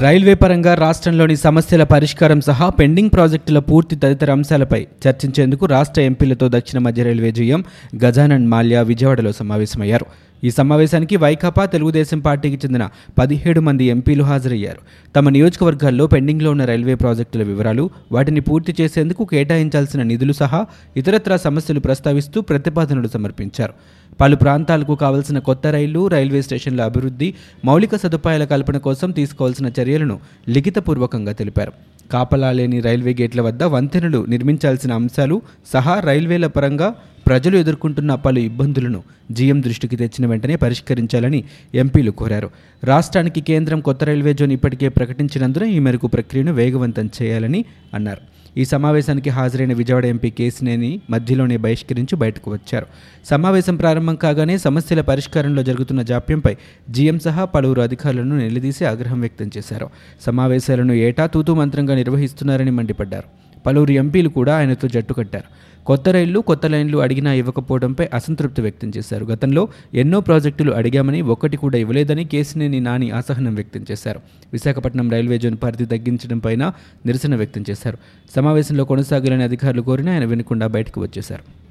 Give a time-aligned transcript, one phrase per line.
[0.00, 6.78] Railway పరంగా రాష్ట్రంలోని సమస్యల పరిష్కారం సహా పెండింగ్ ప్రాజెక్టుల పూర్తి తదితర అంశాలపై చర్చించేందుకు రాష్ట్ర ఎంపీలతో దక్షిణ
[6.78, 7.64] మధ్య రైల్వే జీఎం
[8.04, 10.06] గజానన్ మాల్యా విజయవాడలో సమావేశమయ్యారు.
[10.44, 12.88] ఈ సమావేశానికి వైకాపా తెలుగుదేశం పార్టీకి చెందిన
[13.18, 14.80] పదిహేడు మంది ఎంపీలు హాజరయ్యారు.
[15.16, 21.80] తమ నియోజకవర్గాల్లో పెండింగ్లో ఉన్న రైల్వే ప్రాజెక్టుల వివరాలు వాటిని పూర్తి చేసేందుకు కేటాయించాల్సిన నిధులు సహా ఇతరత్రా సమస్యలు
[21.80, 23.74] ప్రస్తావిస్తూ ప్రతిపాదనలు సమర్పించారు.
[24.20, 27.34] పలు ప్రాంతాలకు కావలసిన కొత్త రైళ్ళు రైల్వే స్టేషన్ల అభివృద్ధి
[27.64, 31.72] మౌలిక సదుపాయాల కల్పన కోసం తీసుకోవాల్సిన చర్య చర్యలను లిఖితపూర్వకంగా తెలిపారు.
[32.12, 36.88] కాపలా లేని రైల్వే గేట్ల వద్ద వంతెనలు నిర్మించాల్సిన అంశాలు సహా రైల్వేల పరంగా
[37.26, 42.50] ప్రజలు ఎదుర్కొంటున్న పలు ఇబ్బందులను జీఎం దృష్టికి తెచ్చిన వెంటనే పరిష్కరించాలని ఎంపీలు కోరారు.
[42.84, 48.37] రాష్ట్రానికి కేంద్రం కొత్త రైల్వే జోన్ ఇప్పటికే ప్రకటించినందున ఈ మేరకు ప్రక్రియను వేగవంతం చేయాలని అన్నారు.
[48.58, 52.86] ఈ సమావేశానికి హాజరైన విజయవాడ ఎంపీ కేసినేని మధ్యలోనే బహిష్కరించి బయటకు వచ్చారు.
[53.24, 56.56] సమావేశం ప్రారంభం కాగానే సమస్యల పరిష్కారంలో జరుగుతున్న జాప్యంపై
[56.90, 59.90] జీఎం సహా పలువురు అధికారులను నిలదీసి ఆగ్రహం వ్యక్తం చేశారు.
[60.20, 63.47] సమావేశాలను ఏటా తూతూ మంత్రంగా నిర్వహిస్తున్నారని మండిపడ్డారు.
[63.68, 65.68] పలువురు ఎంపీలు కూడా ఆయనతో జట్టు కట్టారు.
[65.84, 69.24] కొత్త రైళ్ళు కొత్త లైన్లు అడిగినా ఇవ్వకపోవడంపై అసంతృప్తి వ్యక్తం చేశారు.
[69.24, 74.20] గతంలో ఎన్నో ప్రాజెక్టులు అడిగామని ఒక్కటి కూడా ఇవ్వలేదని కేసినేని నాని అసహనం వ్యక్తం చేశారు.
[74.52, 76.72] విశాఖపట్నం రైల్వే జోన్ పరిధి తగ్గించడం పైన
[77.06, 77.98] నిరసన వ్యక్తం చేశారు.
[78.36, 81.67] సమావేశంలో కొనసాగాలని అధికారులు కోరినా ఆయన వినకుండా బయటకు వచ్చేశారు.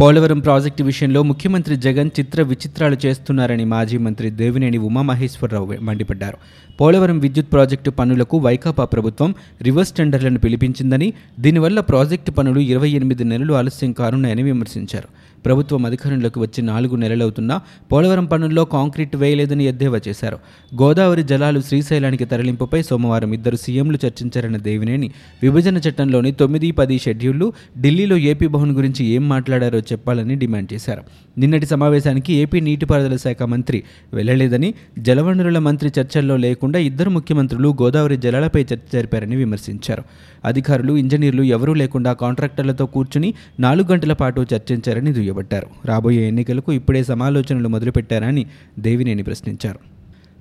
[0.00, 6.38] పోలవరం ప్రాజెక్టు విషయంలో ముఖ్యమంత్రి జగన్ చిత్ర విచిత్రాలు చేస్తున్నారని మాజీ మంత్రి దేవినేని ఉమామహేశ్వరరావు మండిపడ్డారు.
[6.80, 13.54] పోలవరం విద్యుత్ ప్రాజెక్టు పనులకు వైకాపా ప్రభుత్వం రివర్స్ టెండర్లను పిలిపించిందని దీనివల్ల ప్రాజెక్టు పనులు ఇరవై ఎనిమిది నెలలు
[13.54, 15.08] ఆలస్యం కానున్నాయని విమర్శించారు.
[15.46, 17.60] ప్రభుత్వం అధికారంలోకి వచ్చి నాలుగు నెలలవుతున్నా
[17.92, 20.38] పోలవరం పనుల్లో కాంక్రీట్ వేయలేదని ఎద్దేవా చేశారు.
[20.82, 25.10] గోదావరి జలాలు శ్రీశైలానికి తరలింపుపై సోమవారం ఇద్దరు సీఎంలు చర్చించారన్న దేవినేని.
[25.42, 31.02] విభజన చట్టంలోని తొమ్మిది పది షెడ్యూళ్ళు ఢిల్లీలో ఏపీ భవన్ గురించి ఏం మాట్లాడారో చెప్పాలని డిమాండ్ చేశారు.
[31.38, 33.82] నిన్నటి సమావేశానికి ఏపీ నీటిపారుదల శాఖ మంత్రి
[34.14, 40.02] వెళ్ళలేదని జలవనరుల మంత్రి చర్చల్లో లేకుండా ఇద్దరు ముఖ్యమంత్రులు గోదావరి జలాలపై చర్చ జరిపారని విమర్శించారు.
[40.44, 45.35] అధికారులు ఇంజనీర్లు ఎవరూ లేకుండా కాంట్రాక్టర్లతో కూర్చుని నాలుగు గంటల పాటు చర్చించారని దుయ్యబట్టారు
[45.84, 48.46] రాబోయే ఎన్నికలకు ఇప్పుడే సమాలోచనలు మొదలుపెట్టారని
[48.78, 49.95] దేవినేని ప్రశ్నించారు.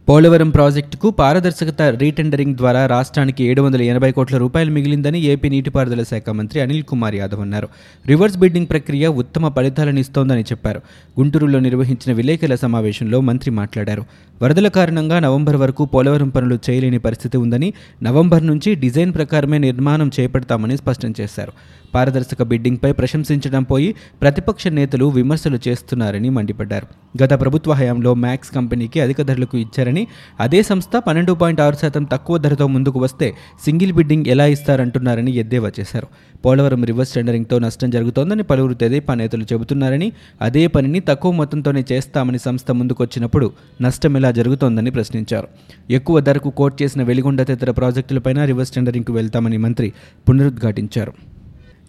[0.09, 6.29] పోలవరం ప్రాజెక్టుకు పారదర్శకత రీటెండరింగ్ ద్వారా రాష్ట్రానికి ఏడు వందల ఎనభై కోట్ల రూపాయలు మిగిలిందని ఏపీ నీటిపారుదల శాఖ
[6.29, 7.67] మంత్రి అనిల్ కుమార్ యాదవ్ అన్నారు.
[8.07, 10.81] రివర్స్ బిడ్డింగ్ ప్రక్రియ ఉత్తమ ఫలితాలను ఇస్తోందని చెప్పారు.
[11.19, 14.03] గుంటూరులో నిర్వహించిన విలేకరుల సమావేశంలో మంత్రి మాట్లాడారు.
[14.41, 17.73] వరదల కారణంగా నవంబర్ వరకు పోలవరం పనులు చేయలేని పరిస్థితి ఉందని
[18.03, 21.51] నవంబర్ నుంచి డిజైన్ ప్రకారమే నిర్మాణం చేపడతామని స్పష్టం చేశారు.
[21.95, 26.87] పారదర్శక బిడ్డింగ్పై ప్రశంసించడం పోయి ప్రతిపక్ష నేతలు విమర్శలు చేస్తున్నారని మండిపడ్డారు.
[27.23, 29.94] గత ప్రభుత్వ హయాంలో మ్యాక్స్ కంపెనీకి అధిక ధరలకు ఇచ్చారని
[30.39, 33.27] అదే సంస్థ పన్నెండు పాయింట్ ఆరు శాతం తక్కువ ధరతో ముందుకు వస్తే
[33.65, 36.07] సింగిల్ బిడ్డింగ్ ఎలా ఇస్తారంటున్నారని ఎద్దేవా చేశారు.
[36.45, 40.11] పోలవరం రివర్స్ టెండరింగ్తో నష్టం జరుగుతోందని పలువురు తెదేపా నేతలు చెబుతున్నారని
[40.41, 43.51] అదే పనిని తక్కువ మొత్తంతోనే చేస్తామని సంస్థ ముందుకొచ్చినప్పుడు
[43.81, 45.47] నష్టం ఎలా జరుగుతోందని ప్రశ్నించారు.
[45.89, 49.93] ఎక్కువ ధరకు కోట్ చేసిన వెలిగొండ తదితర ప్రాజెక్టులపైన రివర్స్ టెండరింగ్కు వెళ్తామని మంత్రి
[50.29, 51.34] పునరుద్ఘాటించారు.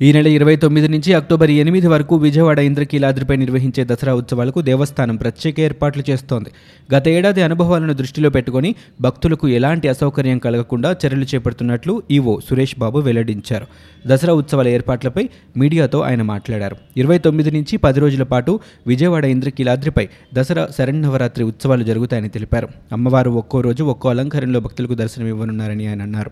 [0.02, 5.60] ఈ నెల ఇరవై తొమ్మిది నుంచి అక్టోబర్ ఎనిమిది వరకు విజయవాడ ఇంద్రకీలాద్రిపై నిర్వహించే దసరా ఉత్సవాలకు దేవస్థానం ప్రత్యేక
[5.60, 6.50] ఏర్పాట్లు చేస్తోంది.
[6.94, 13.66] గత ఏడాది అనుభవాలను దృష్టిలో పెట్టుకుని భక్తులకు ఎలాంటి అసౌకర్యం కలగకుండా చర్యలు చేపడుతున్నట్లు ఈవో సురేష్ బాబు వెల్లడించారు.
[14.06, 16.76] దసరా ఉత్సవాల ఏర్పాట్లపై మీడియాతో ఆయన మాట్లాడారు.
[16.96, 22.68] ఇరవై తొమ్మిది నుంచి పది రోజుల పాటు విజయవాడ ఇంద్రకీలాద్రిపై దసరా శరణ్నవరాత్రి ఉత్సవాలు జరుగుతాయని తెలిపారు.
[22.92, 26.30] అమ్మవారు ఒక్కో రోజు ఒక్కో అలంకరణలో భక్తులకు దర్శనమివ్వనున్నారని ఆయన అన్నారు.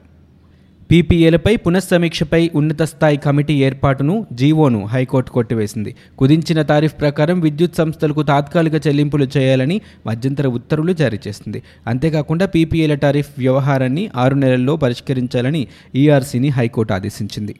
[0.90, 5.94] పీపీఏలపై పునఃసమీక్షపై ఉన్నత స్థాయి కమిటీ ఏర్పాటును జీవోను హైకోర్టు కొట్టివేసింది.
[6.18, 11.62] కుదించిన తారీఫ్ ప్రకారం విద్యుత్ సంస్థలకు తాత్కాలిక చెల్లింపులు చేయాలని మధ్యంతర ఉత్తర్వులు జారీ చేసింది.
[11.86, 17.54] అంతేకాకుండా పీపీఏల టారిఫ్ వ్యవహారాన్ని ఆరు నెలల్లో పరిష్కరించాలని ఈఆర్సీని హైకోర్టు ఆదేశించింది.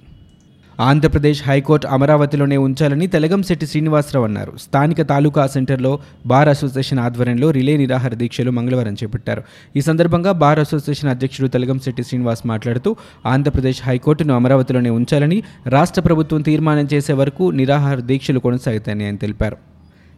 [0.80, 4.52] ఆంధ్రప్రదేశ్ హైకోర్టు అమరావతిలోనే ఉంచాలని తెలగంశెట్టి శ్రీనివాసరావు అన్నారు.
[4.58, 9.42] స్థానిక తాలూకా సెంటర్లో బార్ అసోసియేషన్ ఆధ్వర్యంలో రిలే నిరాహార దీక్షలు మంగళవారం చేపట్టారు.
[9.76, 12.96] ఈ సందర్భంగా బార్ అసోసియేషన్ అధ్యక్షుడు తెలగంశెట్టి శ్రీనివాస్ మాట్లాడుతూ
[13.26, 19.73] ఆంధ్రప్రదేశ్ హైకోర్టును అమరావతిలోనే ఉంచాలని రాష్ట్ర ప్రభుత్వం తీర్మానం చేసే వరకు నిరాహార దీక్షలు కొనసాగుతాయని ఆయన తెలిపారు.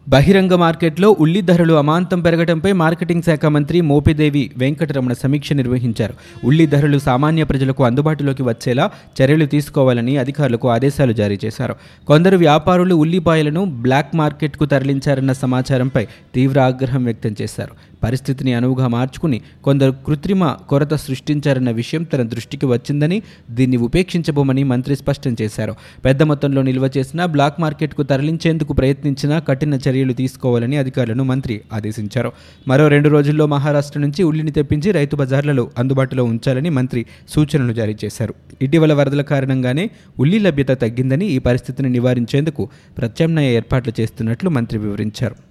[0.09, 6.13] బహిరంగ మార్కెట్లో ఉల్లి ధరలు అమాంతం పెరగడంపై మార్కెటింగ్ శాఖ మంత్రి మోపిదేవి వెంకటరమణ సమీక్ష నిర్వహించారు.
[6.43, 11.75] ఉల్లి ధరలు సామాన్య ప్రజలకు అందుబాటులోకి వచ్చేలా చర్యలు తీసుకోవాలని అధికారులకు ఆదేశాలు జారీ చేశారు.
[12.07, 17.71] కొందరు వ్యాపారులు ఉల్లిపాయలను బ్లాక్ మార్కెట్కు తరలించారన్న సమాచారంపై తీవ్ర ఆగ్రహం వ్యక్తం చేశారు.
[18.03, 25.35] పరిస్థితిని అనువుగా మార్చుకుని కొందరు కృత్రిమ కొరత సృష్టించారన్న విషయం తన దృష్టికి వచ్చిందని దీన్ని ఉపేక్షించబోమని మంత్రి స్పష్టం
[25.41, 25.75] చేశారు.
[26.05, 32.31] పెద్ద మొత్తంలో నిల్వ చేసిన బ్లాక్ మార్కెట్కు తరలించేందుకు ప్రయత్నించినా కఠిన చర్యలు తీసుకోవాలని అధికారులను మంత్రి ఆదేశించారు.
[32.67, 38.33] మరో రెండు రోజుల్లో మహారాష్ట్ర నుంచి ఉల్లిని తెప్పించి రైతు బజార్లలో అందుబాటులో ఉంచాలని మంత్రి సూచనలు జారీ చేశారు.
[38.61, 39.89] ఇటీవల వరదల కారణంగానే
[40.19, 45.46] ఉల్లి లభ్యత తగ్గిందని ఈ పరిస్థితిని నివారించేందుకు ప్రత్యామ్నాయ ఏర్పాట్లు చేస్తున్నట్లు మంత్రి వివరించారు.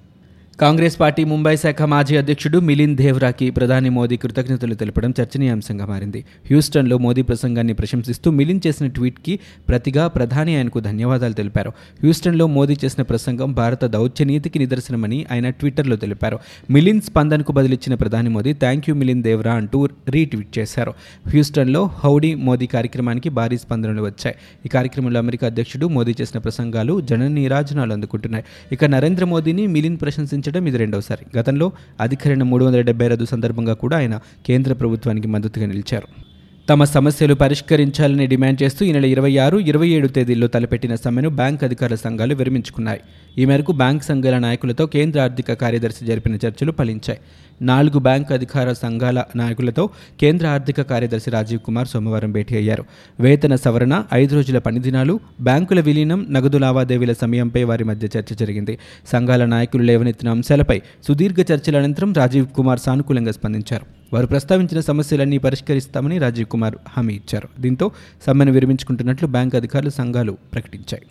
[0.61, 6.25] కాంగ్రెస్ పార్టీ ముంబై శాఖ మాజీ అధ్యక్షుడు మిలిన్ దేవ్రాకి ప్రధాని మోదీ కృతజ్ఞతలు తెలపడం చర్చనీయాంశంగా మారింది.
[6.47, 9.39] హ్యూస్టన్లో మోదీ ప్రసంగాన్ని ప్రశంసిస్తూ మిలిన్ చేసిన ట్వీట్కి
[9.69, 11.69] ప్రతిగా ప్రధాని ఆయనకు ధన్యవాదాలు తెలిపారు.
[11.71, 16.39] హ్యూస్టన్లో మోదీ చేసిన ప్రసంగం భారత దౌత్యనీతికి నిదర్శనమని ఆయన ట్విట్టర్లో తెలిపారు.
[16.71, 20.95] మిలిన్ స్పందనకు బదిలిచ్చిన ప్రధాని మోదీ థ్యాంక్ యూ మిలిన్ దేవ్రా అంటూ రీట్వీట్ చేశారు.
[21.29, 24.37] హ్యూస్టన్లో హౌడీ మోదీ కార్యక్రమానికి భారీ స్పందనలు వచ్చాయి.
[24.67, 28.45] ఈ కార్యక్రమంలో అమెరికా అధ్యక్షుడు మోదీ చేసిన ప్రసంగాలు జన నీరాజనాలు అందుకుంటున్నాయి.
[28.73, 31.39] ఇక నరేంద్ర మోదీని మిలిన్ మిలింద్ ప్రకటించడం ఇది రెండవసారి.
[31.39, 36.26] గతంలో అధికరణ మూడు వందల డెబ్బై రద్దు సందర్భంగా కూడా ఆయన కేంద్ర ప్రభుత్వానికి మద్దతుగా నిలిచారు.
[36.69, 41.65] తమ సమస్యలు పరిష్కరించాలని డిమాండ్ చేస్తూ ఈ నెల ఇరవై ఆరు ఇరవై ఏడు తేదీల్లో తలపెట్టిన సమ్మెను బ్యాంక్
[41.65, 43.01] అధికారుల సంఘాలు విరమించుకున్నాయి.
[43.39, 47.19] ఈ మేరకు బ్యాంక్ సంఘాల నాయకులతో కేంద్ర ఆర్థిక కార్యదర్శి జరిపిన చర్చలు ఫలించాయి.
[47.63, 49.91] నాలుగు బ్యాంక్ అధికార సంఘాల నాయకులతో
[50.21, 52.85] కేంద్ర ఆర్థిక కార్యదర్శి రాజీవ్ కుమార్ సోమవారం భేటీ అయ్యారు.
[53.21, 58.79] వేతన సవరణ ఐదు రోజుల పనిదినాలు బ్యాంకుల విలీనం నగదు లావాదేవీల సమయంపై వారి మధ్య చర్చ జరిగింది.
[59.13, 63.96] సంఘాల నాయకులు లేవనెత్తిన అంశాలపై సుదీర్ఘ చర్చల అనంతరం రాజీవ్ కుమార్ సానుకూలంగా స్పందించారు.
[64.13, 67.49] వారు ప్రస్తావించిన సమస్యలన్నీ పరిష్కరిస్తామని రాజీవ్ కుమార్ హామీ ఇచ్చారు.
[67.61, 67.91] దీంతో
[68.27, 71.03] సమ్మెను విరమించుకుంటున్నట్లు బ్యాంక్ అధికారులు సంఘాలు ప్రకటించాయి.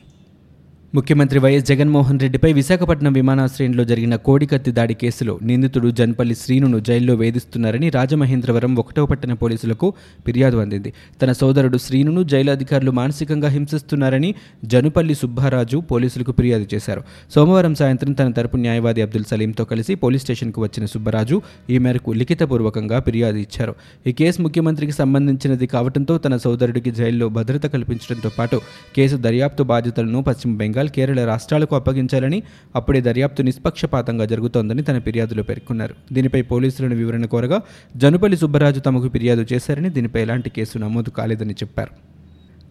[0.94, 7.88] ముఖ్యమంత్రి వైఎస్ జగన్మోహన్ రెడ్డిపై విశాఖపట్నం విమానాశ్రయంలో జరిగిన కోడికత్తి దాడి కేసులో నిందితుడు జన్పల్లి శ్రీనును జైల్లో వేధిస్తున్నారని
[7.90, 9.88] రాజమహేంద్రవరం ఒకటో పట్టణ పోలీసులకు
[10.26, 10.92] ఫిర్యాదు అందింది.
[11.22, 14.30] తన సోదరుడు శ్రీనును జైలు అధికారులు మానసికంగా హింసిస్తున్నారని
[14.66, 17.04] జనుపల్లి సుబ్బారాజు పోలీసులకు ఫిర్యాదు చేశారు.
[17.36, 21.40] సోమవారం సాయంత్రం తన తరపు న్యాయవాది అబ్దుల్ సలీంతో కలిసి పోలీస్ స్టేషన్కు వచ్చిన సుబ్బరాజు
[21.70, 23.76] ఈ మేరకు లిఖితపూర్వకంగా ఫిర్యాదు ఇచ్చారు.
[24.08, 28.60] ఈ కేసు ముఖ్యమంత్రికి సంబంధించినది కావడంతో తన సోదరుడికి జైల్లో భద్రత కల్పించడంతో పాటు
[28.98, 32.44] కేసు దర్యాప్తు బాధ్యతలను పశ్చిమ బెంగాల్ కేరళ రాష్ట్రాలకు అప్పగించాలని
[32.75, 35.95] అప్పుడే దర్యాప్తు నిష్పక్షపాతంగా జరుగుతోందని తన ఫిర్యాదులో పేర్కొన్నారు.
[36.13, 37.62] దీనిపై పోలీసులను వివరణ కోరగా
[37.98, 42.15] జనుపల్లి సుబ్బరాజు తమకు ఫిర్యాదు చేశారని దీనిపై ఎలాంటి కేసు నమోదు కాలేదని చెప్పారు.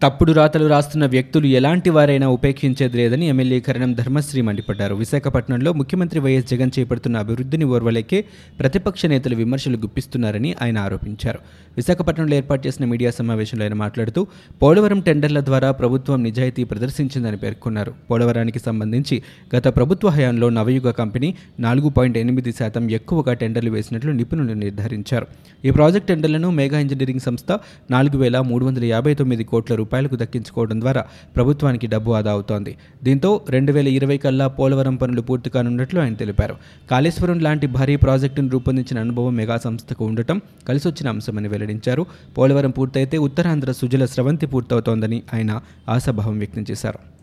[0.02, 4.94] తప్పుడు రాతలు రాస్తున్న వ్యక్తులు ఎలాంటి వారైనా ఉపేక్షించేది లేదని ఎమ్మెల్యే కరణం ధర్మశ్రీ మండిపడ్డారు.
[4.94, 8.24] విశాఖపట్నంలో ముఖ్యమంత్రి వైఎస్ జగన్ చేపడుతున్న అభివృద్ధిని ఓర్వలేకే
[8.58, 11.38] ప్రతిపక్ష నేతలు విమర్శలు గుప్పిస్తున్నారని ఆయన ఆరోపించారు.
[11.76, 14.26] విశాఖపట్నంలో ఏర్పాటు చేసిన మీడియా సమావేశంలో ఆయన మాట్లాడుతూ
[14.62, 17.94] పోలవరం టెండర్ల ద్వారా ప్రభుత్వం నిజాయితీ ప్రదర్శించిందని పేర్కొన్నారు.
[18.10, 19.22] పోలవరానికి సంబంధించి
[19.56, 25.26] గత ప్రభుత్వ హయాంలో నవయుగ కంపెనీ నాలుగు పాయింట్ ఎనిమిది శాతం ఎక్కువగా టెండర్లు వేసినట్లు నిపుణులు నిర్ధారించారు.
[25.64, 27.58] ఈ ప్రాజెక్ట్ టెండర్లను మేఘా ఇంజనీరింగ్ సంస్థ
[27.90, 31.04] నాలుగు వేల మూడు వందల యాభై తొమ్మిది కోట్ల రూపాయలకు దక్కించుకోవడం ద్వారా
[31.36, 32.74] ప్రభుత్వానికి డబ్బు ఆదా అవుతోంది.
[33.04, 36.56] దీంతో రెండు వేల ఇరవై కల్లా పోలవరం పనులు పూర్తి కానున్నట్లు ఆయన తెలిపారు.
[36.90, 42.06] కాళేశ్వరం లాంటి భారీ ప్రాజెక్టును రూపొందించిన అనుభవం మెగా సంస్థకు ఉండటం కలిసొచ్చిన అంశమని వెల్లడించారు.
[42.38, 47.13] పోలవరం పూర్తయితే ఉత్తరాంధ్ర సుజల స్రవంతి పూర్తవుతోందని ఆయన ఆశాభావం వ్యక్తం చేశారు.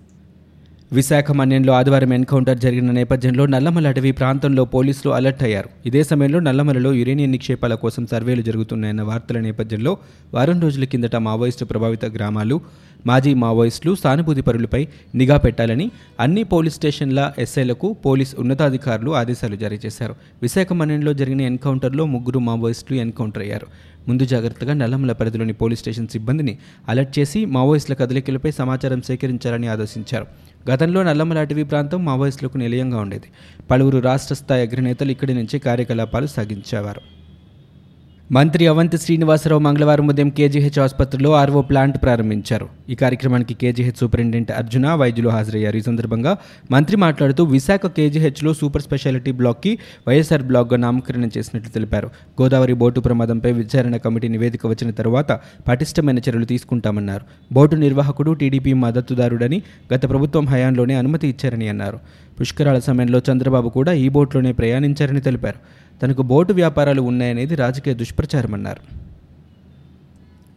[0.94, 5.70] విశాఖ మన్యంలో ఆదివారం ఎన్కౌంటర్ జరిగిన నేపథ్యంలో నల్లమల అటవీ ప్రాంతంలో పోలీసులు అలర్ట్ అయ్యారు.
[5.86, 9.98] ఇదే సమయంలో నల్లమలలో యురేనియం నిక్షేపాల కోసం సర్వేలు జరుగుతున్నాయన్న వార్తల నేపథ్యంలో
[10.34, 12.62] వారం రోజుల కిందట మావోయిస్టు ప్రభావిత గ్రామాలు
[13.06, 20.16] మాజీ మావోయిస్టులు సానుభూతి పరులపై నిఘా పెట్టాలని అన్ని పోలీస్ స్టేషన్ల ఎస్ఐలకు పోలీస్ ఉన్నతాధికారులు ఆదేశాలు జారీ చేశారు.
[20.42, 23.68] విశాఖ మన్యంలో జరిగిన ఎన్కౌంటర్లో ముగ్గురు మావోయిస్టులు ఎన్కౌంటర్ అయ్యారు.
[24.08, 26.58] ముందు జాగ్రత్తగా నల్లమల పరిధిలోని పోలీస్ స్టేషన్ సిబ్బందిని
[26.90, 30.28] అలర్ట్ చేసి మావోయిస్టుల కదలికలపై సమాచారం సేకరించాలని ఆదేశించారు.
[30.72, 33.28] గతంలో నల్లమల అటవీ ప్రాంతం మావోయిస్టులకు నిలయంగా ఉండేది.
[33.72, 37.21] పలువురు రాష్ట్ర స్థాయి అగ్రనేతలు ఇక్కడి నుంచి కార్యకలాపాలు సాగించేవారు.
[38.34, 42.70] మంత్రి అవంతి శ్రీనివాసరావు మంగళవారం ఉదయం కేజీహెచ్ ఆసుపత్రిలో ఆర్వో ప్లాంట్ ప్రారంభించారు.
[42.90, 45.78] ఈ కార్యక్రమానికి కేజీహెచ్ సూపరింటెండెంట్ అర్జున వైద్యులు హాజరయ్యారు.
[45.78, 46.38] ఈ సందర్భంగా
[46.72, 52.10] మంత్రి మాట్లాడుతూ విశాఖ కేజీహెచ్లో సూపర్ స్పెషాలిటీ బ్లాక్కి వైఎస్ఆర్ బ్లాక్గా నామకరణం చేసినట్లు తెలిపారు.
[52.42, 55.32] గోదావరి బోటు ప్రమాదంపై విచారణ కమిటీ నివేదిక వచ్చిన తరువాత
[55.68, 57.54] పటిష్టమైన చర్యలు తీసుకుంటామన్నారు.
[57.54, 59.62] బోటు నిర్వాహకుడు టీడీపీ మద్దతుదారుడని
[59.94, 62.00] గత ప్రభుత్వం హయాంలోనే అనుమతి ఇచ్చారని అన్నారు.
[62.42, 65.60] పుష్కరాల సమయంలో చంద్రబాబు కూడా ఈ బోట్లోనే ప్రయాణించారని తెలిపారు.
[66.02, 68.84] తనకు బోటు వ్యాపారాలు ఉన్నాయనేది రాజకీయ దుష్ప్రచారమన్నారు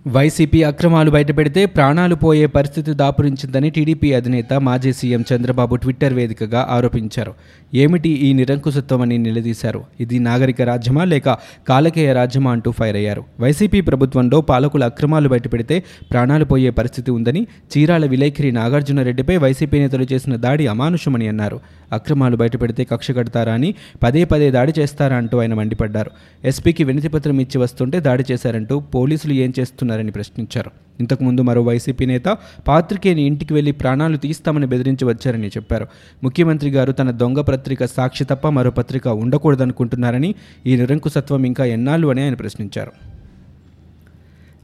[0.06, 7.34] వైసీపీ అక్రమాలు బయటపెడితే ప్రాణాలు పోయే పరిస్థితి దాపురించిందని టీడీపీ అధినేత మాజీ సీఎం చంద్రబాబు ట్విట్టర్ వేదికగా ఆరోపించారు.
[7.74, 9.84] ఏమిటి ఈ నిరంకుశత్వమని నిలదీశారు.
[10.00, 11.28] ఇది నాగరిక రాజ్యమా లేక
[11.68, 13.24] కాలకేయ రాజ్యమా అంటూ ఫైర్ అయ్యారు.
[13.40, 17.46] వైసీపీ ప్రభుత్వంలో పాలకుల అక్రమాలు బయటపెడితే ప్రాణాలు పోయే పరిస్థితి ఉందని
[17.76, 21.60] చీరాల విలేఖరి నాగార్జునరెడ్డిపై వైసీపీ నేతలు చేసిన దాడి అమానుషమని అన్నారు.
[21.92, 26.10] అక్రమాలు బయటపెడితే కక్ష కడతారా అని పదే పదే దాడి చేస్తారా అంటూ ఆయన మండిపడ్డారు.
[26.44, 29.93] ఎస్పీకి వినతిపత్రం ఇచ్చి వస్తుంటే దాడి చేశారంటూ పోలీసులు ఏం చేస్తున్నారు?
[29.94, 30.70] చేస్తున్నారని ప్రశ్నించారు.
[31.00, 32.36] ఇంతకుముందు మరో వైసీపీ నేత
[32.68, 35.86] పాత్రికేయుని ఇంటికి వెళ్ళి ప్రాణాలు తీస్తామని బెదిరించి వచ్చారని చెప్పారు.
[36.22, 40.34] ముఖ్యమంత్రి గారు తన దొంగ పత్రిక సాక్షి తప్ప మరో పత్రిక ఉండకూడదనుకుంటున్నారని
[40.66, 43.13] ఈ నిరంకుశత్వం ఇంకా ఎన్నాళ్ళు అని ఆయన ప్రశ్నించారు.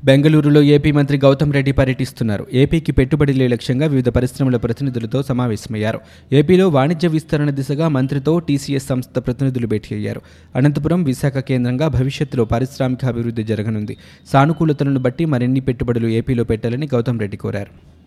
[0.05, 2.47] బెంగళూరులో ఏపీ మంత్రి గౌతమ్ రెడ్డి పర్యటిస్తున్నారు.
[2.53, 6.01] ఏపీకి పెట్టుబడులే లక్ష్యంగా వివిధ పరిశ్రమల ప్రతినిధులతో సమావేశమయ్యారు.
[6.33, 10.21] ఏపీలో వాణిజ్య విస్తరణ దిశగా మంత్రితో టీసీఎస్ సంస్థ ప్రతినిధులు భేటీ అయ్యారు.
[10.57, 13.97] అనంతపురం విశాఖ కేంద్రంగా భవిష్యత్తులో పారిశ్రామిక అభివృద్ధి జరగనుంది.
[14.33, 18.00] సానుకూలతలను బట్టి మరిన్ని పెట్టుబడులు ఏపీలో పెట్టాలని గౌతమ్ రెడ్డి కోరారు.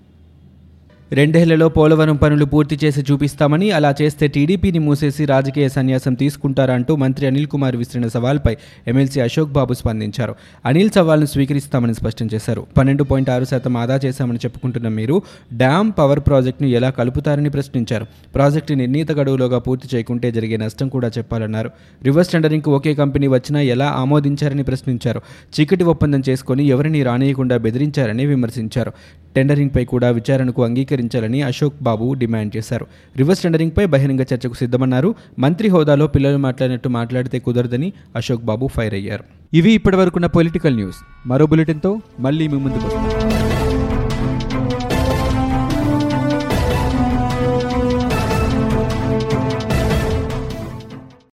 [1.14, 7.28] రెండేళ్ళలో పోలవరం పనులు పూర్తి చేసి చూపిస్తామని అలా చేస్తే టీడీపీని మూసేసి రాజకీయ సన్యాసం తీసుకుంటారా అంటూ మంత్రి
[7.28, 10.36] అనిల్ కుమార్ విసిరిన సవాల్పై ఎమ్మెల్సీ అశోక్ బాబు స్పందించారు.
[10.66, 12.66] అనిల్ సవాల్ను స్వీకరిస్తామని స్పష్టం చేశారు.
[12.78, 15.22] పన్నెండు పాయింట్ ఆరు శాతం ఆదా చేశామని చెప్పుకుంటున్న మీరు
[15.54, 18.06] డ్యామ్ పవర్ ప్రాజెక్టును ఎలా కలుపుతారని ప్రశ్నించారు.
[18.36, 21.72] ప్రాజెక్టు నిర్ణీత గడువులోగా పూర్తి చేయకుంటే జరిగే నష్టం కూడా చెప్పాలన్నారు.
[22.04, 25.22] రివర్స్ టెండరింగ్కు ఒకే కంపెనీ వచ్చినా ఎలా ఆమోదించారని ప్రశ్నించారు.
[25.60, 28.94] చీకటి ఒప్పందం చేసుకుని ఎవరిని రానియకుండా బెదిరించారని విమర్శించారు.
[29.36, 32.88] టెండరింగ్పై కూడా విచారణకు అంగీకరించాలని అశోక్ బాబు డిమాండ్ చేశారు.
[33.18, 35.16] రివర్స్ టెండరింగ్పై బహిరంగ చర్చకు సిద్ధమన్నారు.
[35.40, 39.24] మంత్రి హోదాలో పిల్లలు మాట్లాడినట్టు మాట్లాడితే కుదరదని అశోక్ బాబు ఫైర్ అయ్యారు.
[39.54, 40.98] ఇవి ఇప్పటివరకున్న పొలిటికల్ న్యూస్.
[41.26, 43.23] మరో బులెటిన్తో మళ్ళీ మీ ముందుకు వస్తాం.